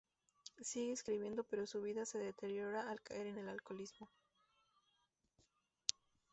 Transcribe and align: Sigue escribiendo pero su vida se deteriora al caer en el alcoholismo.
Sigue 0.61 0.93
escribiendo 0.93 1.43
pero 1.43 1.67
su 1.67 1.79
vida 1.79 2.07
se 2.07 2.17
deteriora 2.17 2.89
al 2.89 2.99
caer 3.01 3.27
en 3.27 3.37
el 3.37 3.49
alcoholismo. 3.49 4.09